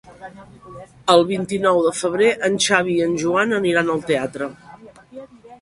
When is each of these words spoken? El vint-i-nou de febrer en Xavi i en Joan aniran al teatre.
El 1.15 1.21
vint-i-nou 1.31 1.83
de 1.87 1.93
febrer 1.99 2.31
en 2.49 2.57
Xavi 2.69 2.97
i 2.97 3.07
en 3.09 3.15
Joan 3.25 3.55
aniran 3.61 3.93
al 3.97 4.03
teatre. 4.11 4.53